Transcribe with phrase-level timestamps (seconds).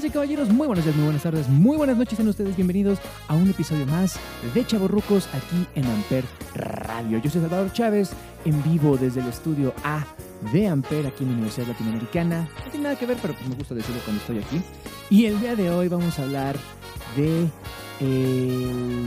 [0.00, 2.98] Damas y caballeros, muy buenos días, muy buenas tardes, muy buenas noches, sean ustedes bienvenidos
[3.28, 4.18] a un episodio más
[4.54, 7.18] de Chaborrucos aquí en Amper Radio.
[7.18, 8.12] Yo soy Salvador Chávez,
[8.46, 10.06] en vivo desde el estudio A
[10.54, 12.48] de Amper aquí en la Universidad Latinoamericana.
[12.64, 14.62] No tiene nada que ver, pero pues me gusta decirlo cuando estoy aquí.
[15.10, 16.56] Y el día de hoy vamos a hablar
[17.14, 17.46] de
[18.00, 19.06] el...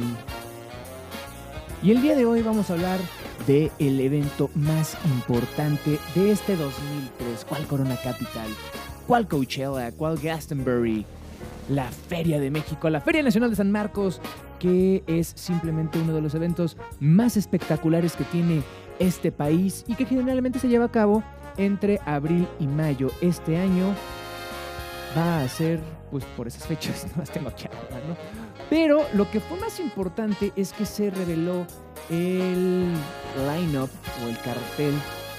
[1.81, 2.99] Y el día de hoy vamos a hablar
[3.47, 8.47] de el evento más importante de este 2003, ¿cuál Corona Capital?
[9.07, 9.91] ¿Cuál Coachella?
[9.91, 11.05] ¿Cuál Glastonbury?
[11.69, 14.21] La Feria de México, la Feria Nacional de San Marcos,
[14.59, 18.63] que es simplemente uno de los eventos más espectaculares que tiene
[18.99, 21.23] este país y que generalmente se lleva a cabo
[21.57, 23.11] entre abril y mayo.
[23.21, 23.93] Este año
[25.17, 25.79] va a ser,
[26.11, 28.15] pues por esas fechas, no las tengo aquí arriba, ¿no?
[28.69, 31.65] Pero lo que fue más importante es que se reveló
[32.09, 32.93] el
[33.47, 33.89] line-up
[34.23, 34.93] o el cartel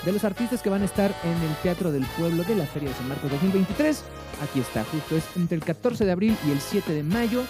[0.05, 2.91] de los artistas que van a estar en el Teatro del Pueblo de la Feria
[2.91, 4.05] de San Marcos 2023.
[4.43, 7.43] Aquí está, justo es entre el 14 de abril y el 7 de mayo.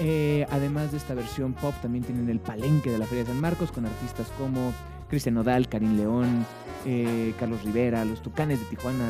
[0.00, 3.40] Eh, además de esta versión pop, también tienen el palenque de la Feria de San
[3.40, 4.72] Marcos con artistas como
[5.08, 6.46] Cristian Nodal, Karim León,
[6.86, 9.04] eh, Carlos Rivera, los Tucanes de Tijuana,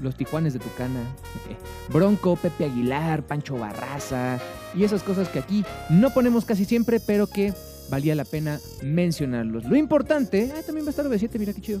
[0.00, 1.00] los Tijuanes de Tucana,
[1.92, 4.38] Bronco, Pepe Aguilar, Pancho Barraza
[4.74, 7.52] y esas cosas que aquí no ponemos casi siempre, pero que
[7.90, 9.64] valía la pena mencionarlos.
[9.64, 11.80] Lo importante, ah, también va a estar OV7, mira qué chido.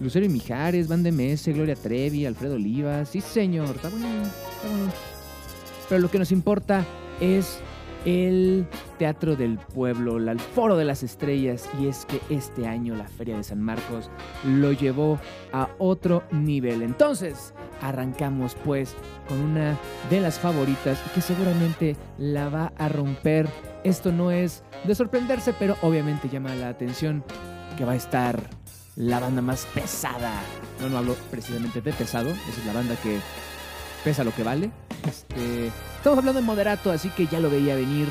[0.00, 4.68] Lucero y Mijares, Van de Mese, Gloria Trevi, Alfredo Olivas, sí señor, está bueno, está
[4.68, 4.92] bueno.
[5.88, 6.84] Pero lo que nos importa
[7.20, 7.58] es
[8.06, 8.66] el
[8.98, 13.36] Teatro del Pueblo, el Foro de las Estrellas, y es que este año la Feria
[13.36, 14.08] de San Marcos
[14.44, 15.18] lo llevó
[15.52, 16.82] a otro nivel.
[16.82, 17.52] Entonces,
[17.82, 18.94] arrancamos pues
[19.28, 19.76] con una
[20.08, 23.48] de las favoritas que seguramente la va a romper.
[23.84, 27.24] Esto no es de sorprenderse, pero obviamente llama la atención
[27.76, 28.40] que va a estar
[28.94, 30.32] la banda más pesada.
[30.80, 33.18] No, no hablo precisamente de pesado, esa es la banda que
[34.04, 34.70] pesa lo que vale.
[35.04, 38.08] Este, estamos hablando de moderato, así que ya lo veía venir.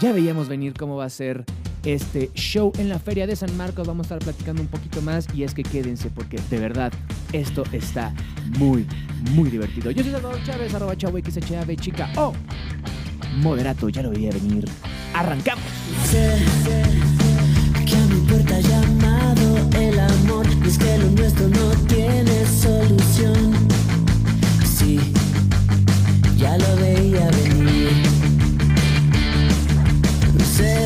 [0.00, 1.44] Ya veíamos venir cómo va a ser
[1.84, 3.86] este show en la Feria de San Marcos.
[3.86, 6.92] Vamos a estar platicando un poquito más y es que quédense porque de verdad
[7.32, 8.12] esto está
[8.58, 8.86] muy,
[9.32, 9.90] muy divertido.
[9.90, 12.10] Yo soy Salvador Chávez, arroba chavo XHAV, chica.
[12.16, 12.32] Oh,
[13.36, 14.64] moderato, ya lo veía venir.
[15.14, 15.64] Arrancamos.
[17.94, 23.54] A mi puerta llamado el amor es que lo nuestro no tiene solución.
[26.44, 28.02] Ya lo veía venir.
[30.56, 30.76] Sé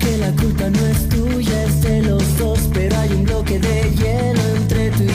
[0.00, 3.76] que la culpa no es tuya, es de los dos, pero hay un bloque de
[3.98, 5.07] hielo entre tú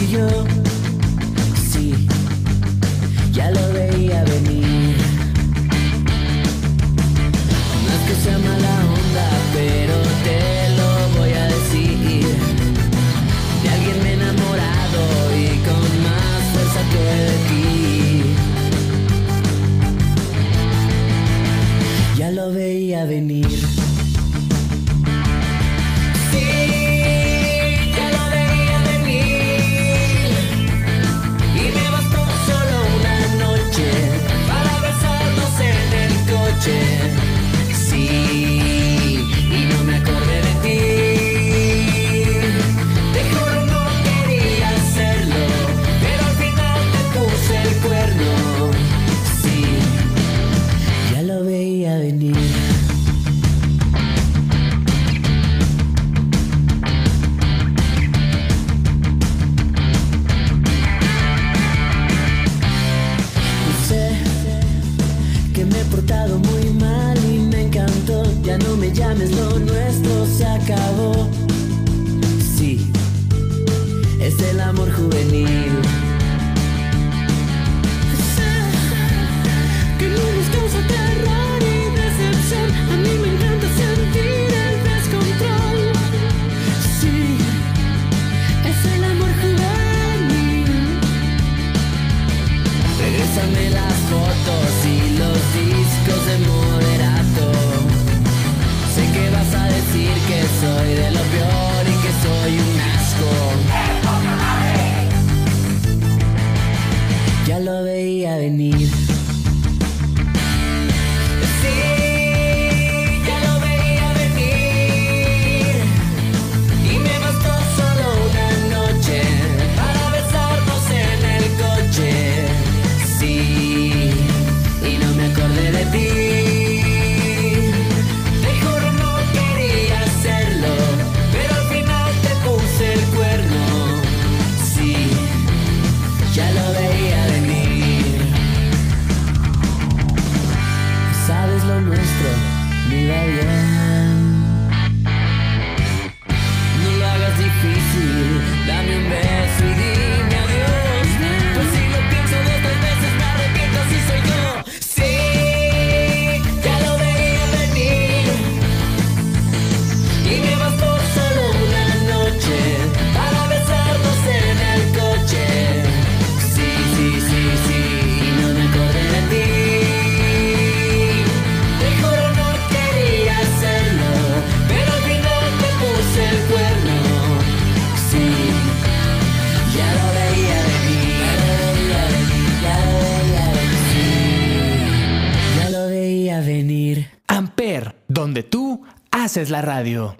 [189.33, 190.15] haces la radio.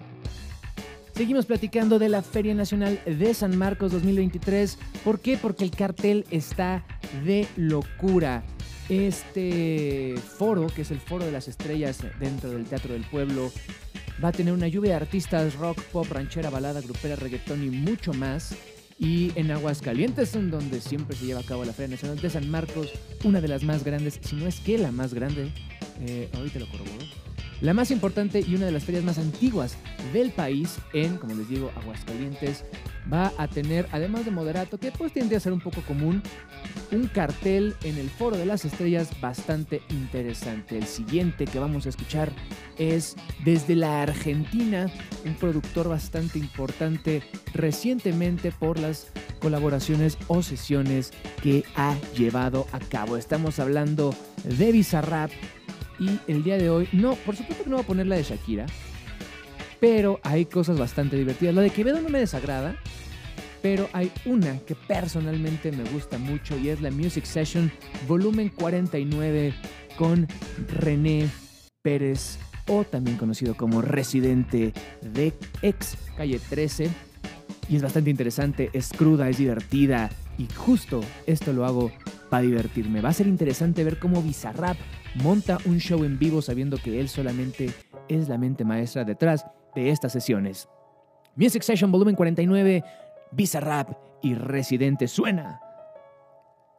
[1.14, 4.76] Seguimos platicando de la Feria Nacional de San Marcos 2023.
[5.04, 5.36] ¿Por qué?
[5.36, 6.84] Porque el cartel está
[7.24, 8.42] de locura.
[8.88, 13.52] Este foro, que es el Foro de las Estrellas dentro del Teatro del Pueblo,
[14.22, 18.14] va a tener una lluvia de artistas rock, pop, ranchera, balada, grupera, reggaetón y mucho
[18.14, 18.56] más.
[18.98, 22.50] Y en Aguascalientes, en donde siempre se lleva a cabo la Feria Nacional de San
[22.50, 22.90] Marcos,
[23.22, 25.52] una de las más grandes, si no es que la más grande,
[26.00, 27.06] eh, ahorita lo corroboro,
[27.60, 29.76] la más importante y una de las ferias más antiguas
[30.12, 32.64] del país en, como les digo, Aguascalientes,
[33.12, 36.22] va a tener, además de moderato, que pues tiende a ser un poco común,
[36.90, 40.78] un cartel en el Foro de las Estrellas bastante interesante.
[40.78, 42.30] El siguiente que vamos a escuchar
[42.78, 44.90] es desde la Argentina,
[45.24, 47.22] un productor bastante importante
[47.52, 49.08] recientemente por las
[49.40, 51.12] colaboraciones o sesiones
[51.42, 53.16] que ha llevado a cabo.
[53.16, 54.14] Estamos hablando
[54.44, 55.30] de Bizarrap
[55.98, 58.22] y el día de hoy, no, por supuesto que no voy a poner la de
[58.22, 58.66] Shakira,
[59.80, 61.54] pero hay cosas bastante divertidas.
[61.54, 62.76] La de Quevedo no me desagrada,
[63.62, 67.70] pero hay una que personalmente me gusta mucho y es la Music Session
[68.06, 69.54] volumen 49
[69.96, 70.26] con
[70.68, 71.28] René
[71.82, 75.32] Pérez o también conocido como residente de
[75.62, 76.90] ex calle 13
[77.68, 81.90] y es bastante interesante, es cruda, es divertida y justo esto lo hago
[82.28, 83.00] para divertirme.
[83.00, 84.76] Va a ser interesante ver cómo Bizarrap
[85.14, 87.70] monta un show en vivo sabiendo que él solamente
[88.08, 90.68] es la mente maestra detrás de estas sesiones.
[91.36, 92.84] Music Session Volumen 49,
[93.32, 93.90] Bizarrap
[94.22, 95.60] y Residente suena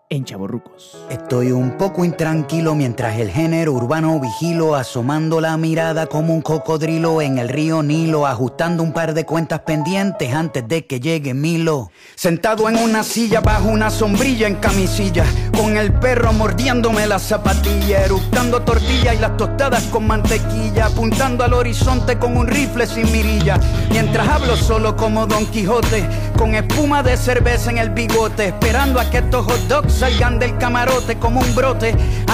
[0.09, 0.97] en Chaborrucos.
[1.09, 7.21] Estoy un poco intranquilo mientras el género urbano vigilo, asomando la mirada como un cocodrilo
[7.21, 11.91] en el río Nilo, ajustando un par de cuentas pendientes antes de que llegue Milo.
[12.15, 18.03] Sentado en una silla bajo una sombrilla en camisilla, con el perro mordiéndome la zapatilla,
[18.03, 23.59] eructando tortilla y las tostadas con mantequilla, apuntando al horizonte con un rifle sin mirilla,
[23.89, 26.07] mientras hablo solo como Don Quijote,
[26.37, 30.57] con espuma de cerveza en el bigote, esperando a que estos hot dogs salgan del
[30.57, 31.95] camarote como un brote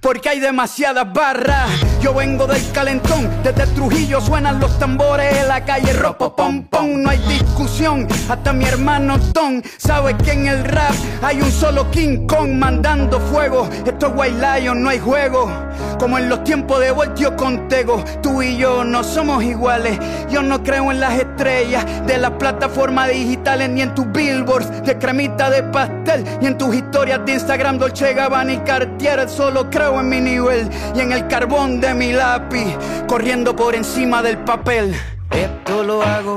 [0.00, 1.68] Porque hay demasiadas barras.
[2.00, 7.02] Yo vengo del calentón, desde Trujillo suenan los tambores en la calle ropo pom pom.
[7.02, 11.90] No hay discusión, hasta mi hermano Tom sabe que en el rap hay un solo
[11.90, 13.68] King Kong mandando fuego.
[13.84, 15.50] Esto es White Lion, no hay juego.
[15.98, 19.98] Como en los tiempos de Voltio Contego, tú y yo no somos iguales.
[20.30, 24.96] Yo no creo en las estrellas de las plataformas digitales, ni en tus billboards de
[24.96, 29.28] cremita de pastel, ni en tus historias de Instagram, Dolce Gabbana y Cartier.
[29.28, 32.76] Solo creo en mi nivel y en el carbón de mi lápiz,
[33.06, 34.94] corriendo por encima del papel.
[35.30, 36.36] Esto lo hago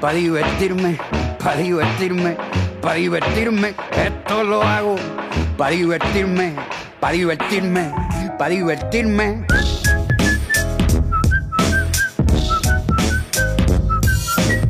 [0.00, 0.98] para divertirme,
[1.42, 2.36] para divertirme,
[2.82, 3.74] para divertirme.
[3.92, 4.96] Esto lo hago
[5.56, 6.54] para divertirme,
[6.98, 7.92] para divertirme,
[8.38, 9.46] para divertirme.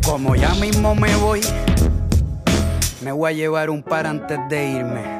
[0.05, 1.41] Como ya mismo me voy,
[3.03, 5.20] me voy a llevar un par antes de irme.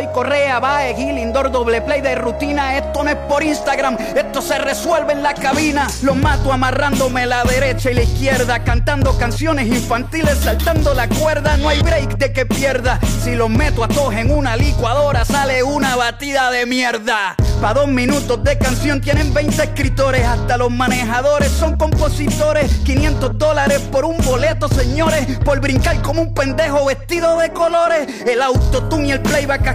[0.13, 2.77] Correa Bae Gil Indoor doble play de rutina.
[2.77, 5.87] Esto no es por Instagram esto se resuelve en la cabina.
[6.03, 11.57] Los mato amarrándome la derecha y la izquierda cantando canciones infantiles saltando la cuerda.
[11.57, 12.99] No hay break de que pierda.
[13.23, 17.35] Si los meto a todos en una licuadora sale una batida de mierda.
[17.61, 22.71] Pa' dos minutos de canción tienen 20 escritores, hasta los manejadores son compositores.
[22.85, 28.07] 500 dólares por un boleto, señores, por brincar como un pendejo vestido de colores.
[28.25, 29.67] El autotune y el playback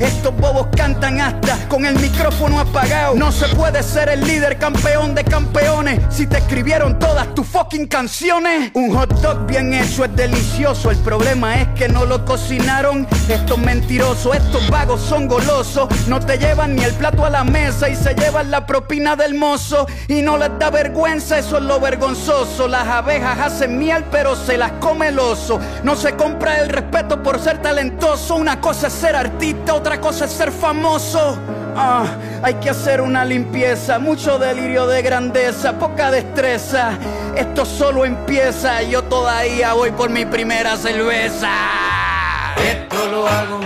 [0.00, 3.14] Estos bobos cantan hasta con el micrófono apagado.
[3.14, 7.86] No se puede ser el líder campeón de campeones si te escribieron todas tus fucking
[7.86, 8.72] canciones.
[8.74, 10.90] Un hot dog bien hecho es delicioso.
[10.90, 13.06] El problema es que no lo cocinaron.
[13.28, 15.88] Estos mentirosos, estos vagos son golosos.
[16.08, 19.34] No te llevan ni el plato a la mesa y se llevan la propina del
[19.34, 19.86] mozo.
[20.08, 22.66] Y no les da vergüenza, eso es lo vergonzoso.
[22.66, 25.60] Las abejas hacen miel, pero se las come el oso.
[25.84, 28.34] No se compra el respeto por ser talentoso.
[28.34, 31.38] Una cosa es ser artista, otra cosa es ser famoso.
[31.76, 32.04] Ah,
[32.42, 36.98] hay que hacer una limpieza, mucho delirio de grandeza, poca destreza.
[37.36, 41.50] Esto solo empieza, yo todavía voy por mi primera cerveza.
[42.56, 43.60] Esto lo hago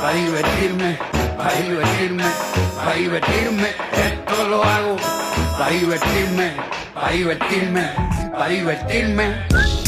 [0.00, 0.98] para divertirme,
[1.36, 2.24] para divertirme,
[2.76, 3.68] para divertirme.
[3.92, 4.96] Esto lo hago
[5.58, 6.52] para divertirme,
[6.94, 7.90] para divertirme,
[8.32, 9.87] para divertirme.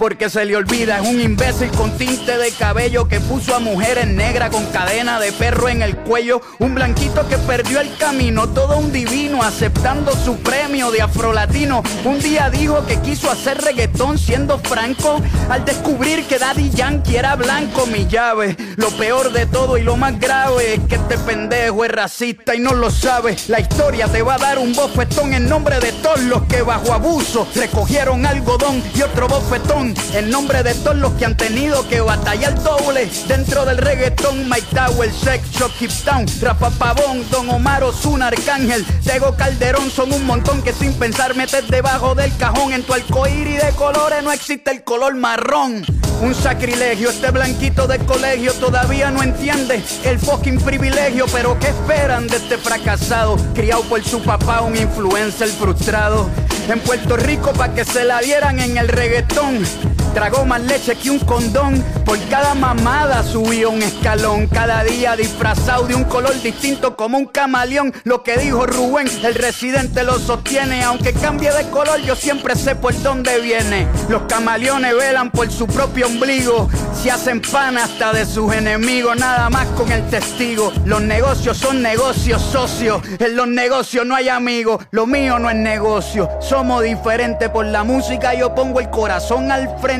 [0.00, 0.98] porque se le olvida.
[0.98, 5.30] Es un imbécil con tinte de cabello que puso a mujeres negras con cadena de
[5.30, 6.40] perro en el cuello.
[6.58, 11.82] Un blanquito que perdió el camino, todo un divino aceptando su premio de afrolatino.
[12.06, 17.36] Un día dijo que quiso hacer reggaetón siendo franco al descubrir que Daddy Yankee era
[17.36, 17.86] blanco.
[17.86, 21.92] Mi llave, lo peor de todo y lo más grave es que este pendejo es
[21.92, 23.36] racista y no lo sabe.
[23.48, 26.94] La historia te va a dar un bofetón en nombre de todos los que bajo
[26.94, 32.00] abuso recogieron algodón y otro bofetón en nombre de todos los que han tenido que
[32.00, 34.48] batallar doble dentro del reggaetón.
[34.48, 40.12] Mike Tower, Sex Shop, Keep Town, Rafa Pavón, Don Omar Ozuna, Arcángel, Tego Calderón son
[40.12, 42.72] un montón que sin pensar metes debajo del cajón.
[42.72, 45.84] En tu arcoíris de colores no existe el color marrón.
[46.22, 51.26] Un sacrilegio, este blanquito de colegio todavía no entiende el fucking privilegio.
[51.32, 53.36] Pero ¿qué esperan de este fracasado?
[53.54, 56.28] Criado por su papá, un influencer frustrado.
[56.70, 59.99] En Puerto Rico pa' que se la dieran en el reggaetón.
[60.14, 61.82] Tragó más leche que un condón.
[62.04, 64.48] Por cada mamada subió un escalón.
[64.48, 67.94] Cada día disfrazado de un color distinto como un camaleón.
[68.02, 70.82] Lo que dijo Rubén, el residente lo sostiene.
[70.82, 73.86] Aunque cambie de color, yo siempre sé por dónde viene.
[74.08, 76.68] Los camaleones velan por su propio ombligo.
[77.00, 79.16] Se hacen pan hasta de sus enemigos.
[79.16, 80.72] Nada más con el testigo.
[80.84, 83.00] Los negocios son negocios socios.
[83.20, 84.84] En los negocios no hay amigos.
[84.90, 86.28] Lo mío no es negocio.
[86.40, 88.34] Somos diferentes por la música.
[88.34, 89.99] Yo pongo el corazón al frente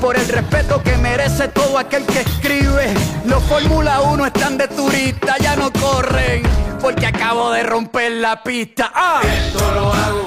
[0.00, 2.92] por el respeto que merece todo aquel que escribe.
[3.24, 6.42] Los Fórmula 1 están de turista, ya no corren,
[6.80, 8.90] porque acabo de romper la pista.
[8.92, 9.20] ¡Ah!
[9.22, 10.26] Esto lo hago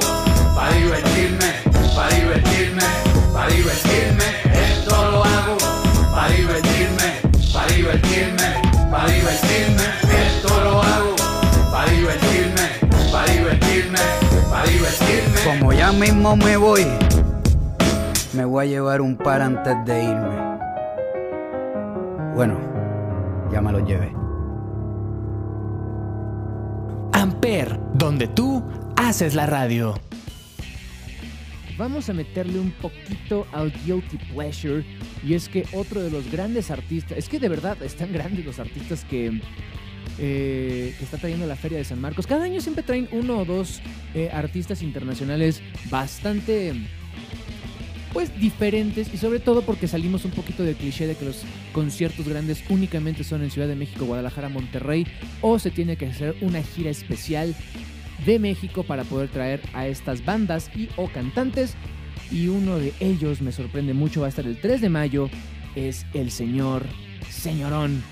[0.56, 1.54] para divertirme,
[1.94, 2.84] para divertirme,
[3.34, 4.24] para divertirme.
[4.54, 5.58] Esto lo hago
[6.14, 7.22] para divertirme,
[7.54, 9.84] para divertirme, para divertirme.
[10.26, 11.16] Esto lo hago
[11.72, 12.70] para divertirme,
[13.12, 14.00] para divertirme,
[14.50, 15.42] para divertirme.
[15.44, 16.88] Como ya mismo me voy,
[18.34, 20.52] me voy a llevar un par antes de irme.
[22.34, 22.58] Bueno,
[23.52, 24.14] ya me lo llevé.
[27.14, 28.64] Amper, donde tú
[28.96, 29.96] haces la radio.
[31.78, 34.86] Vamos a meterle un poquito al guilty pleasure.
[35.24, 38.60] Y es que otro de los grandes artistas, es que de verdad están grandes los
[38.60, 39.42] artistas que,
[40.20, 42.28] eh, que está trayendo la Feria de San Marcos.
[42.28, 43.82] Cada año siempre traen uno o dos
[44.14, 46.74] eh, artistas internacionales bastante
[48.14, 52.28] pues diferentes y sobre todo porque salimos un poquito del cliché de que los conciertos
[52.28, 55.08] grandes únicamente son en Ciudad de México, Guadalajara, Monterrey
[55.42, 57.56] o se tiene que hacer una gira especial
[58.26, 61.76] de México para poder traer a estas bandas y o cantantes.
[62.32, 65.30] Y uno de ellos me sorprende mucho va a estar el 3 de mayo
[65.76, 66.86] es el señor
[67.30, 68.04] señorón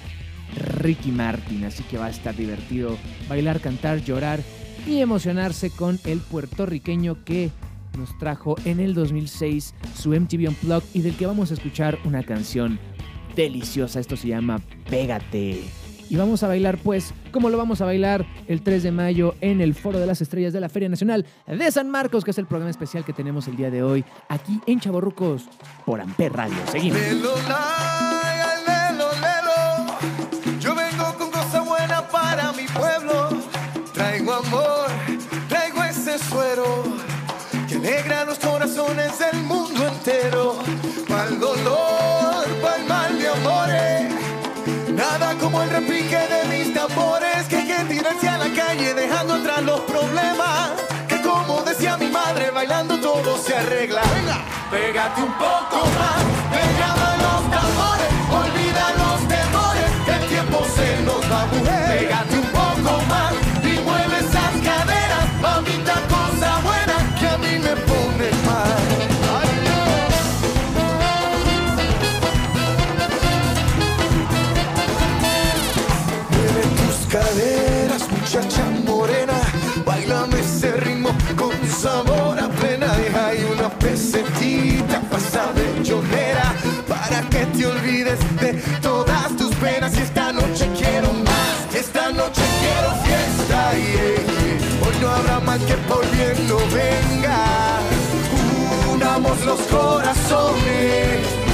[0.80, 1.66] Ricky Martin.
[1.66, 2.98] Así que va a estar divertido
[3.28, 4.42] bailar, cantar, llorar
[4.88, 7.52] y emocionarse con el puertorriqueño que
[7.98, 12.24] nos trajo en el 2006 su MTV Unplugged y del que vamos a escuchar una
[12.24, 12.80] canción
[13.36, 14.00] deliciosa.
[14.00, 15.64] Esto se llama Pégate.
[16.10, 19.62] Y vamos a bailar pues, como lo vamos a bailar el 3 de mayo en
[19.62, 22.48] el Foro de las Estrellas de la Feria Nacional de San Marcos, que es el
[22.48, 25.48] programa especial que tenemos el día de hoy aquí en Chaborrucos
[25.86, 26.58] por Amper Radio.
[26.72, 27.00] Seguimos.
[37.90, 40.58] Alegra los corazones del mundo entero.
[41.08, 44.14] Pa'l dolor, pa'l mal de amores.
[44.94, 49.34] Nada como el repique de mis tambores que hay que tirarse a la calle dejando
[49.36, 50.72] atrás los problemas.
[51.08, 54.02] Que como decía mi madre, bailando todo se arregla.
[54.16, 54.38] Venga,
[54.70, 56.22] pégate un poco más,
[56.54, 62.00] pegada a los tambores, olvida los temores, que el tiempo se nos va, mujer.
[62.00, 62.39] Pégate
[88.82, 89.96] todas tus penas.
[89.98, 93.72] Y esta noche quiero más, esta noche quiero fiesta.
[93.74, 94.88] yeah.
[94.88, 97.80] Hoy no habrá mal que por bien no venga.
[98.94, 101.49] Unamos los corazones.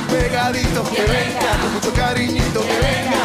[0.00, 3.24] Bien pegadito, que venga con mucho cariñito, que venga.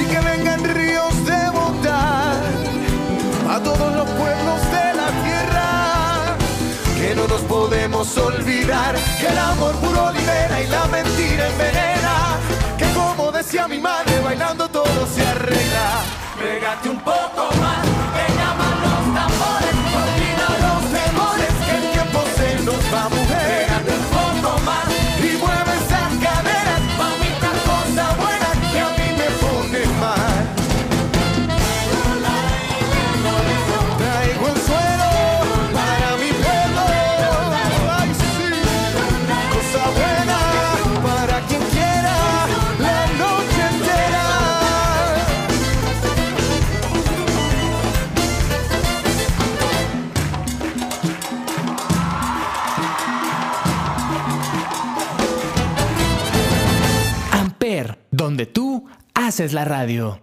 [0.00, 2.36] Y que vengan ríos de bondad
[3.48, 6.36] a todos los pueblos de la tierra
[6.98, 12.38] que no nos podemos olvidar que el amor puro libera y la mentira envenena.
[12.78, 16.02] Que como decía mi madre, bailando todo se arregla.
[16.38, 17.86] Pégate un poco más,
[59.36, 60.18] haces la radio.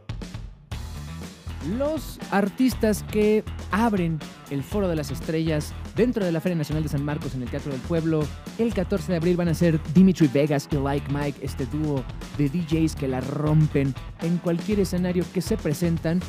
[1.78, 4.18] Los artistas que abren
[4.50, 7.50] el Foro de las Estrellas dentro de la Feria Nacional de San Marcos en el
[7.52, 8.26] Teatro del Pueblo
[8.58, 12.04] el 14 de abril van a ser Dimitri Vegas y Like Mike, este dúo
[12.40, 16.20] de DJs que la rompen en cualquier escenario que se presentan.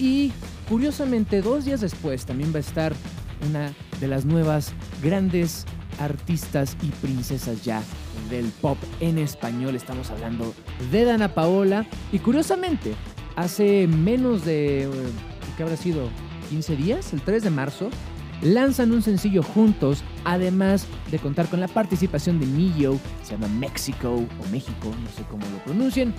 [0.00, 0.32] Y
[0.68, 2.92] curiosamente, dos días después también va a estar
[3.48, 4.72] una de las nuevas
[5.04, 5.66] grandes
[6.00, 7.80] artistas y princesas ya
[8.30, 9.74] del pop en español.
[9.74, 10.54] Estamos hablando
[10.90, 11.86] de Dana Paola.
[12.12, 12.94] Y curiosamente,
[13.36, 14.90] hace menos de, eh,
[15.56, 16.08] ¿qué habrá sido?
[16.50, 17.90] 15 días, el 3 de marzo,
[18.42, 24.14] lanzan un sencillo juntos, además de contar con la participación de Nio, se llama Mexico
[24.14, 26.12] o México, no sé cómo lo pronuncien,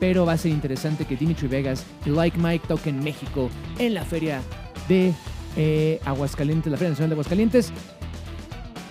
[0.00, 4.04] pero va a ser interesante que Dimitri Vegas y Like Mike toquen México en la
[4.04, 4.40] feria
[4.88, 5.12] de
[5.56, 7.72] eh, Aguascalientes, la Feria Nacional de Aguascalientes.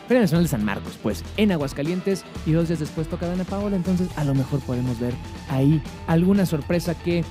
[0.08, 3.76] Feria Nacional de San Marcos, pues, en Aguascalientes y dos días después toca Dana Paola,
[3.76, 5.14] entonces a lo mejor podemos ver
[5.50, 7.26] ahí alguna sorpresa que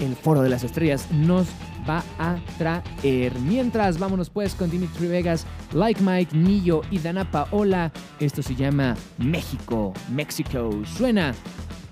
[0.00, 1.46] el Foro de las Estrellas nos
[1.88, 3.38] va a traer.
[3.40, 7.92] Mientras, vámonos pues con Dimitri Vegas, Like Mike, Nillo y Dana Paola.
[8.18, 10.70] Esto se llama México, México.
[10.84, 11.34] Suena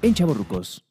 [0.02, 0.87] en Chaborrucos.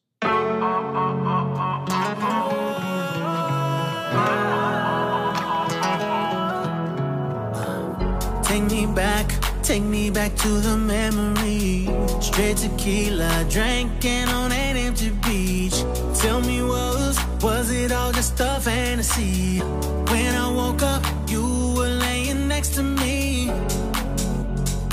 [8.58, 11.88] Take me back, take me back to the memory.
[12.20, 15.84] Straight tequila, drinking on an empty beach.
[16.16, 19.60] Tell me was, was it all just a fantasy?
[19.60, 23.52] When I woke up, you were laying next to me.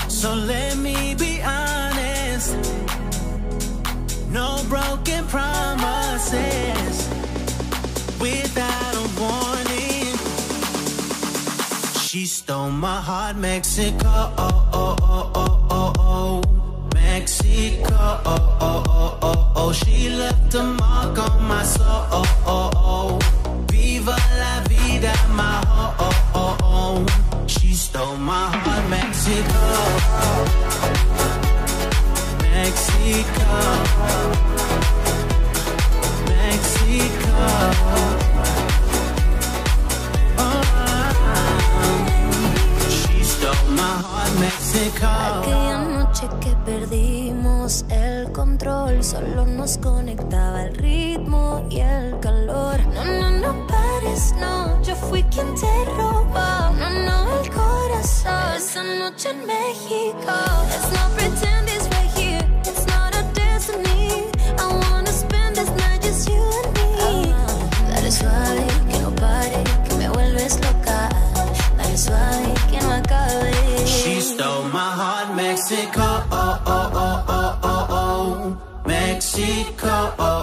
[0.09, 2.59] So let me be honest.
[4.31, 7.09] No broken promises.
[8.21, 8.94] Without
[12.15, 14.07] She stole my heart, Mexico.
[14.07, 16.43] Oh, oh, oh, oh, oh, oh.
[16.95, 17.91] Mexico.
[17.91, 19.73] Oh, oh, oh, oh, oh.
[19.73, 22.07] She left a mark on my soul.
[22.13, 23.19] Oh, oh, oh.
[23.69, 27.47] Viva la vida, my oh, oh, oh, oh.
[27.49, 29.65] She stole my heart, Mexico.
[32.55, 33.51] Mexico.
[36.31, 37.85] Mexico.
[44.05, 52.81] Aquella noche que perdimos el control, solo nos conectaba el ritmo y el calor.
[52.89, 56.73] No, no, no pares, no, yo fui quien te robó.
[56.79, 58.57] No, no, el corazón.
[58.57, 60.33] Esa noche en México.
[60.69, 61.54] Let's not pretend
[75.75, 76.03] Mexico.
[76.31, 78.87] Oh, oh, oh, oh, oh, oh.
[78.87, 80.15] Mexico.
[80.21, 80.34] Oh,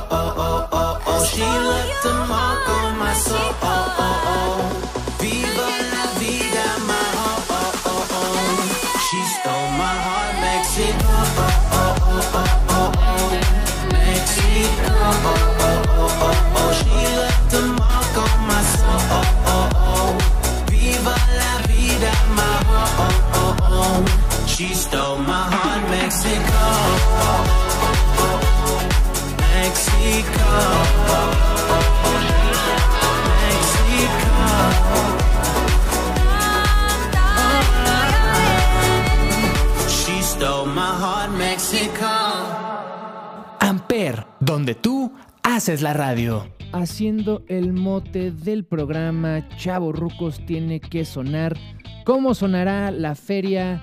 [44.52, 46.46] donde tú haces la radio.
[46.74, 51.58] Haciendo el mote del programa Chavo Rucos tiene que sonar.
[52.04, 53.82] ¿Cómo sonará la feria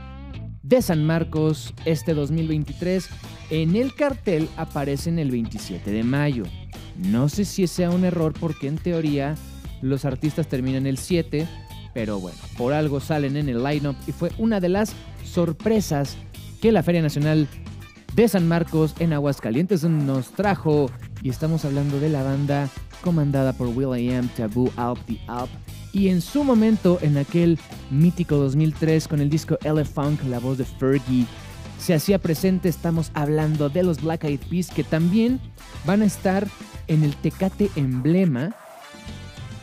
[0.63, 3.09] de San Marcos este 2023?
[3.49, 6.45] En el cartel aparecen el 27 de mayo.
[6.99, 9.37] No sé si sea un error porque en teoría
[9.81, 11.49] los artistas terminan el 7,
[11.95, 14.93] pero bueno, por algo salen en el lineup y fue una de las
[15.25, 16.19] sorpresas
[16.61, 17.49] que la Feria Nacional
[18.15, 20.91] de San Marcos en Aguascalientes nos trajo.
[21.23, 22.69] Y estamos hablando de la banda
[23.03, 25.51] comandada por Will.i.am, Taboo, Alp, The Alp.
[25.93, 27.59] Y en su momento, en aquel
[27.91, 29.59] mítico 2003 con el disco
[29.93, 31.27] Funk, la voz de Fergie,
[31.79, 32.69] se hacía presente.
[32.69, 35.41] Estamos hablando de los Black Eyed Peas que también
[35.87, 36.47] van a estar
[36.89, 38.55] en el Tecate Emblema,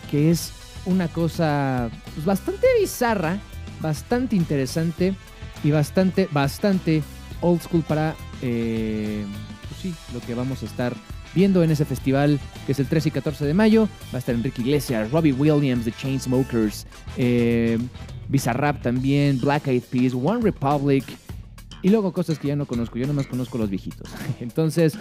[0.10, 0.52] que es
[0.86, 3.40] una cosa pues, bastante bizarra,
[3.82, 5.16] bastante interesante
[5.64, 7.04] y bastante, bastante
[7.42, 9.26] old school para, eh,
[9.68, 10.94] pues sí, lo que vamos a estar
[11.34, 13.90] viendo en ese festival que es el 13 y 14 de mayo.
[14.14, 17.78] Va a estar Enrique Iglesias, Robbie Williams, The Chainsmokers, eh,
[18.30, 21.04] Bizarrap también, Black Eyed Peas, One Republic
[21.82, 22.98] y luego cosas que ya no conozco.
[22.98, 24.10] Yo nomás conozco los viejitos.
[24.40, 24.98] Entonces,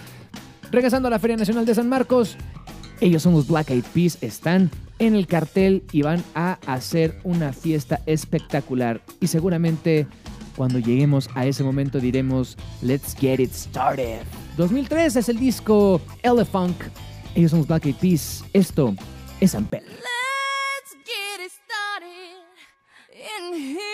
[0.75, 2.37] Regresando a la Feria Nacional de San Marcos,
[3.01, 7.53] ellos son los Black Eyed Peas, están en el cartel y van a hacer una
[7.53, 9.01] fiesta espectacular.
[9.21, 10.09] Y seguramente
[10.57, 14.23] cuando lleguemos a ese momento diremos, let's get it started.
[14.57, 16.77] 2003 es el disco Elefunk.
[17.35, 18.45] Ellos son los Black Eyed Peas.
[18.53, 18.95] Esto
[19.41, 19.83] es Ampel.
[19.85, 22.45] Let's get it started
[23.13, 23.94] in here.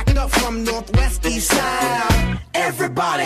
[0.21, 2.39] Up from northwest east side.
[2.53, 3.23] Everybody,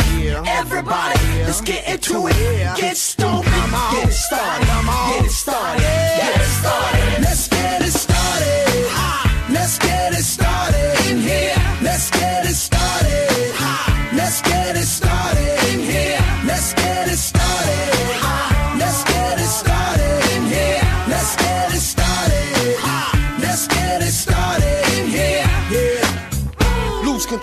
[0.47, 2.77] everybody, let's get into it.
[2.77, 7.21] Get stoked, get it started, get it started, get it started.
[7.21, 9.51] Let's get it started.
[9.51, 11.64] Let's get it started in here.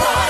[0.00, 0.29] Party.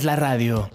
[0.00, 0.70] haces la radio.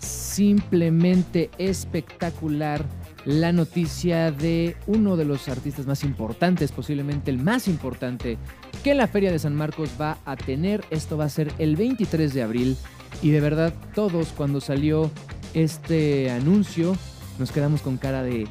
[0.00, 2.84] Simplemente espectacular
[3.24, 8.36] la noticia de uno de los artistas más importantes, posiblemente el más importante,
[8.82, 10.84] que la Feria de San Marcos va a tener.
[10.90, 12.76] Esto va a ser el 23 de abril.
[13.22, 15.10] Y de verdad, todos cuando salió
[15.54, 16.96] este anuncio,
[17.38, 18.46] nos quedamos con cara de...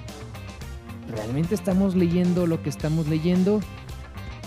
[1.12, 3.60] ¿Realmente estamos leyendo lo que estamos leyendo?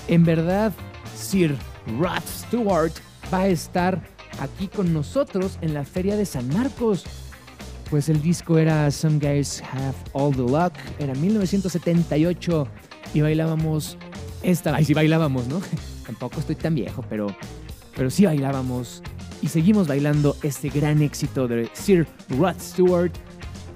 [0.08, 0.72] En verdad,
[1.14, 1.54] Sir
[1.98, 2.92] Rod Stewart
[3.32, 4.02] va a estar
[4.40, 7.04] aquí con nosotros en la Feria de San Marcos.
[7.90, 12.68] Pues el disco era Some Guys Have All the Luck, era 1978
[13.14, 13.96] y bailábamos
[14.42, 14.74] esta.
[14.74, 15.60] Ay, sí bailábamos, ¿no?
[16.06, 17.28] Tampoco estoy tan viejo, pero,
[17.94, 19.02] pero sí bailábamos
[19.42, 23.12] y seguimos bailando este gran éxito de Sir Rod Stewart.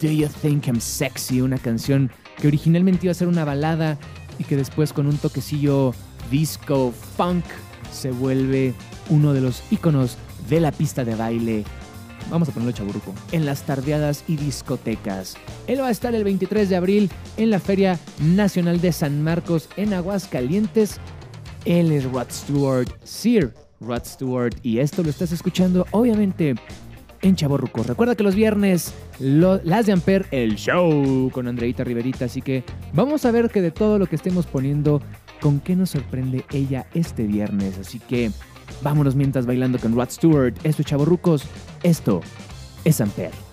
[0.01, 1.43] Do You Think I'm Sexy?
[1.43, 3.99] Una canción que originalmente iba a ser una balada
[4.39, 5.95] y que después con un toquecillo
[6.31, 7.45] disco funk
[7.93, 8.75] se vuelve
[9.09, 10.17] uno de los iconos
[10.49, 11.65] de la pista de baile
[12.31, 15.37] vamos a ponerlo chaburruco, en las tardeadas y discotecas.
[15.67, 19.69] Él va a estar el 23 de abril en la Feria Nacional de San Marcos
[19.77, 20.99] en Aguascalientes.
[21.65, 26.55] Él es Rod Stewart, Sir Rod Stewart, y esto lo estás escuchando obviamente
[27.23, 27.83] en Chaborruco.
[27.83, 32.27] Recuerda que los viernes, lo- las de Amper, el show con Andreita Riverita.
[32.27, 35.03] Así que vamos a ver que de todo lo que estemos poniendo,
[35.41, 37.79] con qué nos sorprende ella este viernes.
[37.79, 38.31] Así que
[38.83, 40.55] vámonos mientras bailando con Rod Stewart.
[40.65, 41.45] Esto es Chaborrucos,
[41.83, 42.21] esto
[42.85, 43.50] es Amper.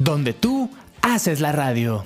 [0.00, 0.68] Donde tú
[1.00, 2.02] haces la radio.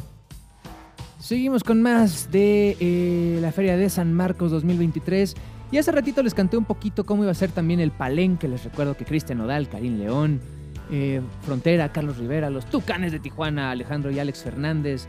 [1.18, 5.34] Seguimos con más de eh, la Feria de San Marcos 2023.
[5.72, 8.48] Y hace ratito les canté un poquito cómo iba a ser también el palenque.
[8.48, 10.42] Les recuerdo que Cristian Nodal, Karim León,
[10.90, 15.06] eh, Frontera, Carlos Rivera, los Tucanes de Tijuana, Alejandro y Alex Fernández,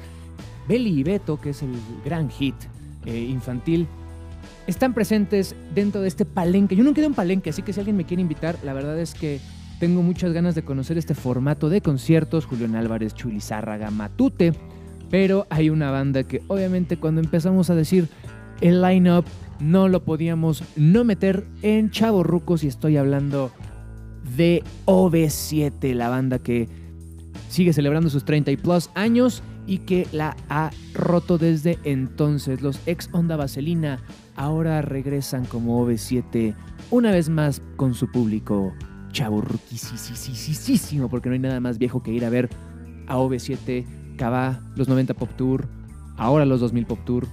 [0.65, 1.73] Beli y Beto, que es el
[2.05, 2.55] gran hit
[3.05, 3.85] eh, infantil,
[4.65, 6.77] están presentes dentro de este palenque.
[6.77, 8.71] Yo nunca he ido a un palenque, así que si alguien me quiere invitar, la
[8.71, 9.41] verdad es que
[9.79, 12.45] tengo muchas ganas de conocer este formato de conciertos.
[12.45, 14.53] Julián Álvarez, Chuli Zárraga, Matute.
[15.09, 18.09] Pero hay una banda que obviamente cuando empezamos a decir
[18.61, 19.25] el line-up
[19.59, 23.51] no lo podíamos no meter en Chavo Rucos y estoy hablando
[24.37, 26.67] de OV7, la banda que
[27.49, 32.61] sigue celebrando sus 30 y plus años y que la ha roto desde entonces.
[32.61, 33.99] Los ex Onda Vaselina
[34.35, 36.53] ahora regresan como OV7
[36.91, 38.73] una vez más con su público
[39.11, 42.49] chaburruquisísimo, porque no hay nada más viejo que ir a ver
[43.07, 45.67] a OV7, Cava, los 90 Pop Tour,
[46.17, 47.27] ahora los 2000 Pop Tour,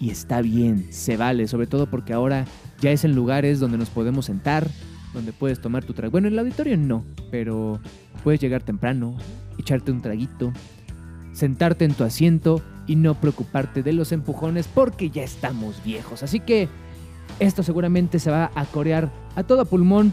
[0.00, 2.44] y está bien, se vale, sobre todo porque ahora
[2.80, 4.68] ya es en lugares donde nos podemos sentar,
[5.12, 6.12] donde puedes tomar tu trago.
[6.12, 7.80] Bueno, en el auditorio no, pero
[8.22, 9.16] puedes llegar temprano,
[9.58, 10.52] echarte un traguito,
[11.32, 16.22] sentarte en tu asiento y no preocuparte de los empujones porque ya estamos viejos.
[16.22, 16.68] Así que
[17.40, 20.12] esto seguramente se va a corear a todo pulmón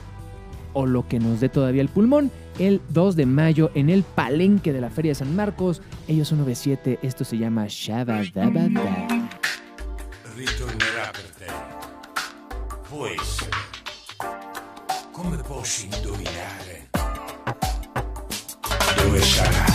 [0.75, 4.71] o lo que nos dé todavía el pulmón el 2 de mayo en el palenque
[4.71, 5.81] de la Feria de San Marcos.
[6.07, 9.07] Ellos son 97, esto se llama Shabadabada.
[12.89, 13.49] Può essere.
[15.11, 16.89] Come posso indovinare?
[18.95, 19.74] Dove sarà?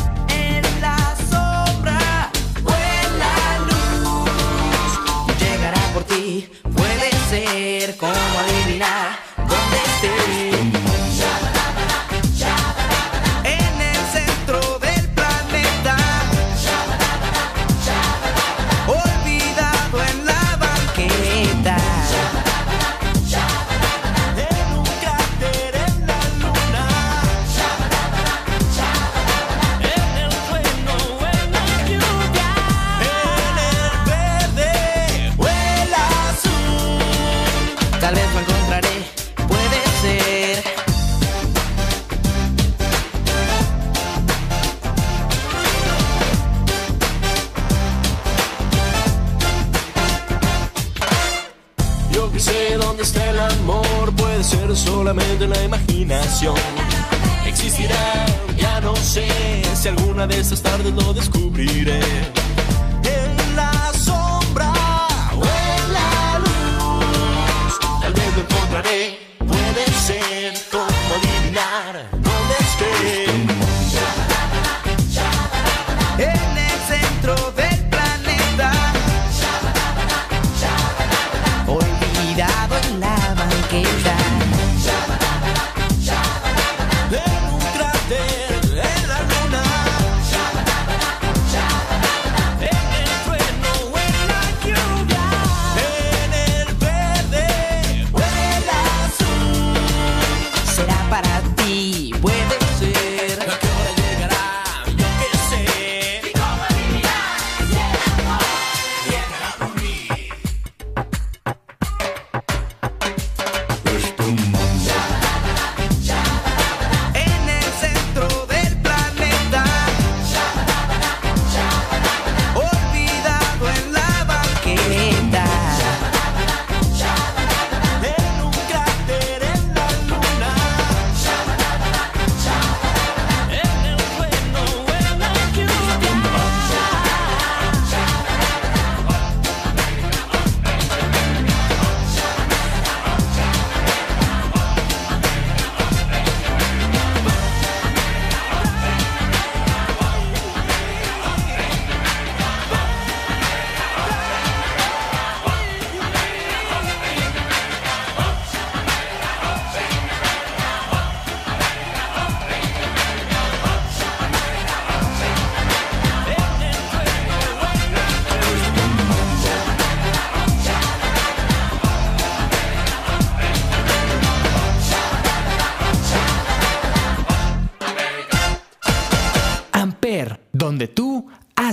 [6.11, 9.17] Puede ser como adivinar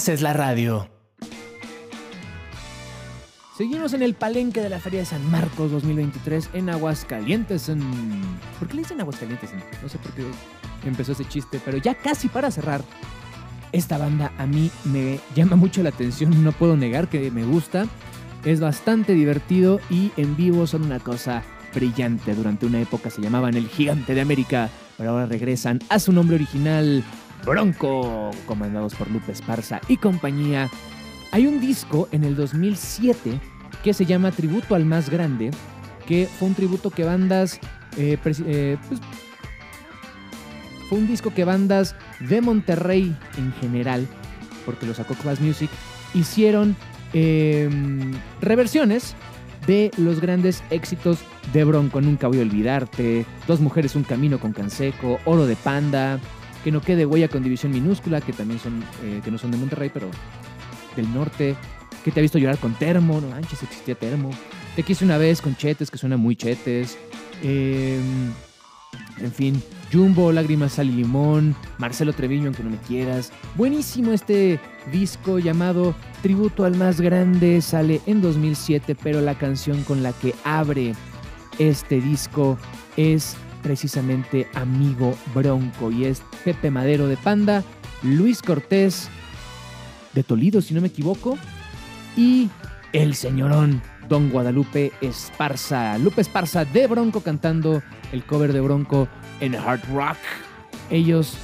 [0.08, 0.88] haces la radio.
[3.58, 7.68] Seguimos en el palenque de la Feria de San Marcos 2023 en Aguascalientes.
[7.68, 7.82] En...
[8.58, 9.50] ¿Por qué le dicen Aguascalientes?
[9.82, 10.24] No sé por qué
[10.86, 12.82] empezó ese chiste, pero ya casi para cerrar.
[13.70, 17.84] Esta banda a mí me llama mucho la atención, no puedo negar que me gusta.
[18.46, 21.42] Es bastante divertido y en vivo son una cosa
[21.74, 22.34] brillante.
[22.34, 26.36] Durante una época se llamaban el Gigante de América, pero ahora regresan a su nombre
[26.36, 27.04] original,
[27.44, 30.68] Bronco, comandados por Lupe Esparza y compañía.
[31.32, 33.40] Hay un disco en el 2007
[33.82, 35.50] que se llama Tributo al Más Grande,
[36.06, 37.60] que fue un tributo que bandas...
[37.96, 39.00] eh, eh, pues,
[40.88, 44.06] fue un disco que bandas de Monterrey en general,
[44.64, 45.68] porque lo sacó Class Music,
[46.14, 46.76] hicieron
[47.12, 47.68] eh,
[48.40, 49.14] reversiones
[49.66, 51.18] de los grandes éxitos
[51.52, 52.00] de Bronco.
[52.00, 56.18] Nunca voy a olvidarte, Dos mujeres, un camino con Canseco, Oro de Panda,
[56.64, 59.58] Que no quede huella con División Minúscula, que también son, eh, que no son de
[59.58, 60.10] Monterrey, pero
[60.96, 61.56] del norte.
[62.04, 64.30] Que te ha visto llorar con Termo, no manches, existía Termo.
[64.76, 66.98] Te quise una vez con Chetes, que suena muy Chetes.
[67.42, 68.00] Eh,
[69.20, 73.32] en fin, Jumbo, Lágrimas, Sal y Limón, Marcelo Treviño, aunque no me quieras.
[73.56, 74.60] Buenísimo este
[74.92, 80.34] disco llamado Tributo al Más Grande, sale en 2007, pero la canción con la que
[80.44, 80.94] abre
[81.58, 82.58] este disco
[82.96, 87.62] es precisamente Amigo Bronco y es Pepe Madero de Panda,
[88.02, 89.08] Luis Cortés
[90.14, 91.38] de Toledo, si no me equivoco,
[92.16, 92.48] y
[92.92, 97.82] el señorón Don Guadalupe Esparza, Lupe Esparza de Bronco cantando
[98.12, 99.08] el cover de Bronco
[99.40, 100.16] en Hard Rock.
[100.90, 101.36] Ellos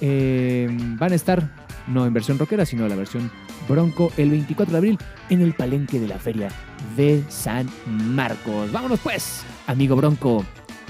[0.00, 1.50] eh, van a estar,
[1.86, 3.30] no en versión rockera, sino la versión
[3.68, 4.98] Bronco el 24 de abril
[5.30, 6.48] en el palenque de la feria
[6.96, 8.70] de San Marcos.
[8.70, 10.44] Vámonos pues, amigo Bronco,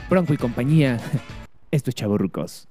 [0.09, 1.01] Bronco y compañía.
[1.71, 2.69] Esto es Chavos Rucos.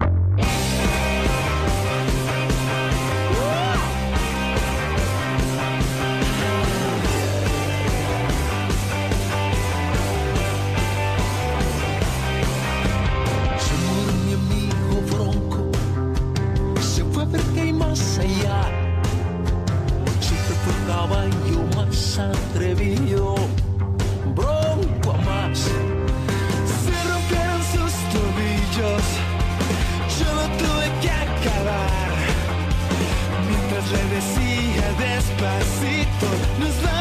[17.74, 18.62] Más allá.
[20.20, 23.33] Siempre fue caballo más atrevido,
[35.44, 36.26] despacito,
[36.58, 36.93] nos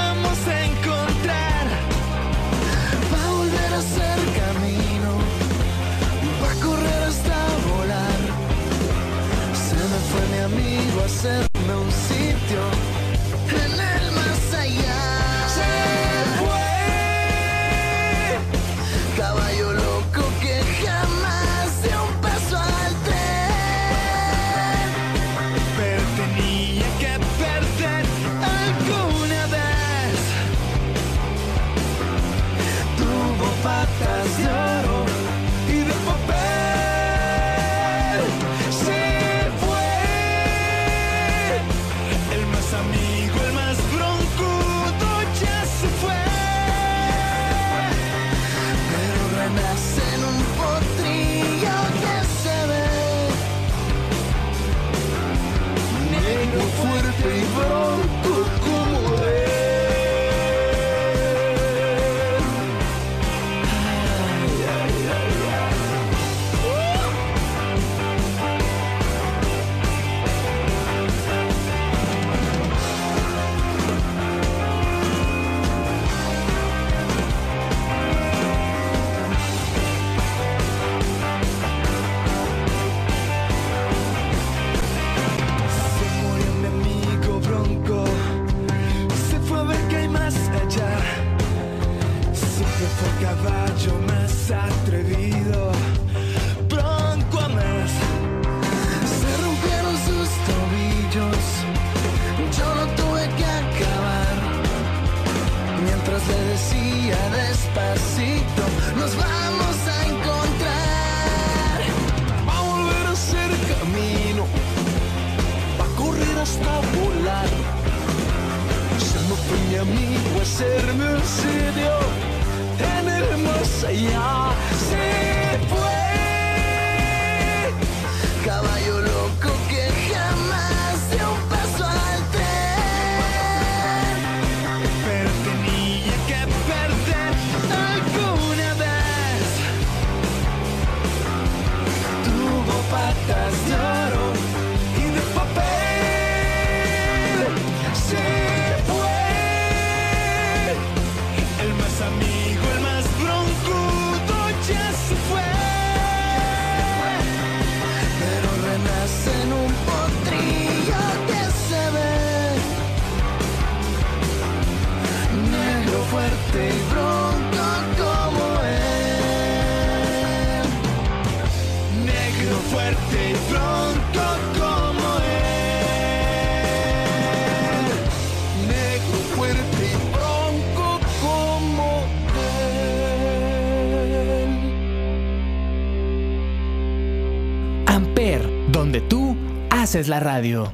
[188.72, 189.36] donde tú
[189.70, 190.72] haces la radio.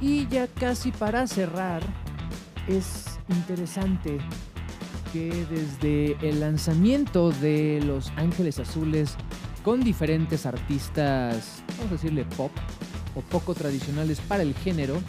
[0.00, 1.82] Y ya casi para cerrar,
[2.68, 4.18] es interesante
[5.12, 9.16] que desde el lanzamiento de Los Ángeles Azules
[9.64, 12.52] con diferentes artistas, vamos a decirle pop
[13.14, 15.00] o poco tradicionales para el género,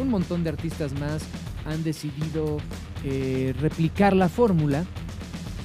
[0.00, 1.22] un montón de artistas más
[1.64, 2.58] han decidido
[3.04, 4.84] eh, replicar la fórmula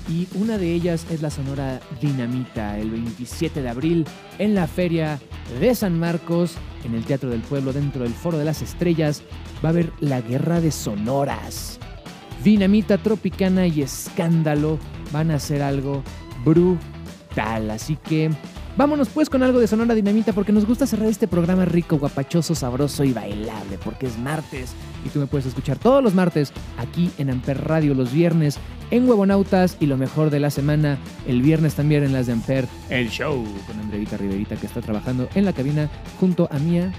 [0.10, 4.06] y una de ellas es la Sonora Dinamita, el 27 de abril
[4.40, 5.20] en la Feria
[5.60, 9.22] de San Marcos, en el Teatro del Pueblo, dentro del Foro de las Estrellas,
[9.64, 11.80] va a haber la Guerra de Sonoras.
[12.44, 14.80] Dinamita, Tropicana y Escándalo
[15.12, 16.04] van a hacer algo
[16.44, 18.32] brutal, así que
[18.78, 22.56] Vámonos pues con algo de Sonora Dinamita porque nos gusta cerrar este programa rico, guapachoso,
[22.56, 24.74] sabroso y bailable porque es martes
[25.06, 28.58] y tú me puedes escuchar todos los martes aquí en Amper Radio los viernes
[28.90, 30.98] en Huevonautas y lo mejor de la semana
[31.28, 35.28] el viernes también en las de Amper el show con Andreita Riverita que está trabajando
[35.36, 36.94] en la cabina junto a Mía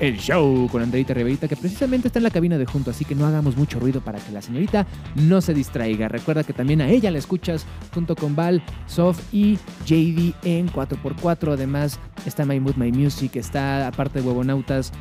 [0.00, 3.14] el show con Andreita Riverita, que precisamente está en la cabina de junto, así que
[3.14, 6.08] no hagamos mucho ruido para que la señorita no se distraiga.
[6.08, 11.52] Recuerda que también a ella la escuchas junto con Val, Sof y JD en 4x4.
[11.52, 14.92] Además, está My Mood, My Music, está aparte de Huevonautas.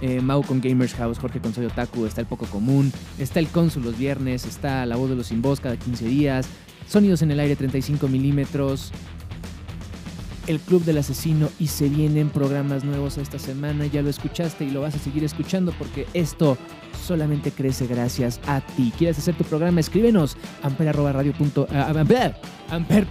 [0.00, 3.46] Eh, Mau con Gamers House, Jorge con Soy Otaku, está el Poco Común, está el
[3.46, 6.48] Cónsul los viernes, está La Voz de los Sin Voz cada 15 días,
[6.88, 8.90] Sonidos en el Aire 35 milímetros,
[10.46, 13.86] el Club del Asesino y se vienen programas nuevos esta semana.
[13.86, 16.56] Ya lo escuchaste y lo vas a seguir escuchando porque esto
[17.02, 18.92] solamente crece gracias a ti.
[18.96, 19.80] ¿Quieres hacer tu programa?
[19.80, 21.88] Escríbenos amper.radio.ula
[22.70, 23.06] amper,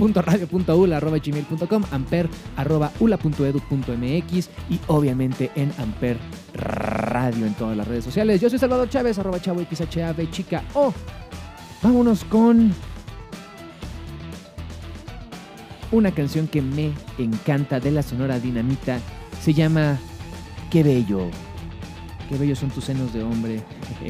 [1.91, 6.17] amper arroba ula.edu.mx y obviamente en Amper
[6.53, 8.41] Radio en todas las redes sociales.
[8.41, 10.93] Yo soy Salvador Chávez, arroba chavo XHAB chica o
[11.83, 12.73] vámonos con
[15.91, 18.99] una canción que me encanta de la Sonora Dinamita.
[19.41, 19.99] Se llama
[20.69, 21.29] Qué bello.
[22.29, 23.61] Qué bellos son tus senos de hombre.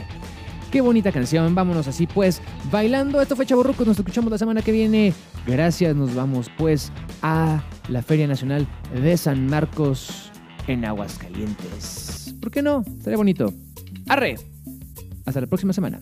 [0.71, 1.53] Qué bonita canción.
[1.53, 3.21] Vámonos así pues bailando.
[3.21, 3.85] Esto fue Chaborrucos.
[3.85, 5.13] Nos escuchamos la semana que viene.
[5.45, 5.95] Gracias.
[5.95, 10.31] Nos vamos pues a la Feria Nacional de San Marcos
[10.67, 12.35] en Aguascalientes.
[12.39, 12.83] ¿Por qué no?
[12.97, 13.53] Estaría bonito.
[14.07, 14.35] Arre.
[15.25, 15.99] Hasta la próxima semana.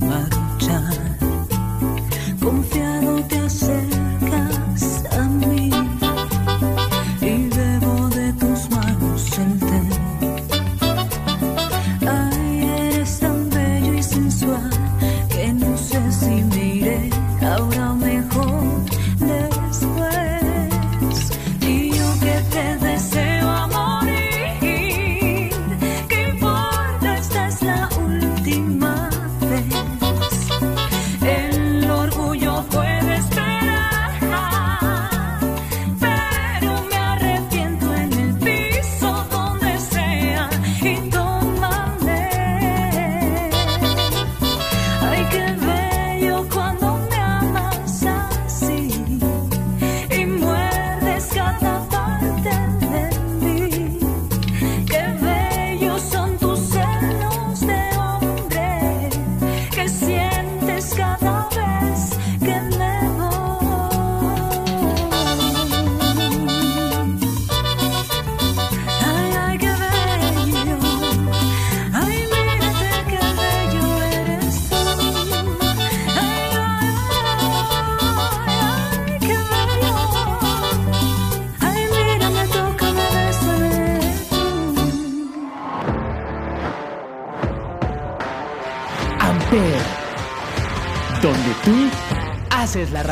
[0.00, 0.94] marchar.
[2.40, 3.95] Confiado te hace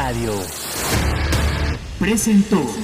[0.04, 0.34] radio.
[1.98, 2.83] Presentó.